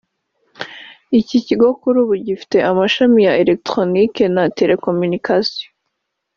Iki 1.19 1.37
kigo 1.45 1.67
kuri 1.79 1.97
ubu 2.03 2.13
gifite 2.27 2.57
amashami 2.71 3.19
ya 3.27 3.33
Electronique 3.43 4.23
na 4.35 4.43
Télécommunication 4.57 5.65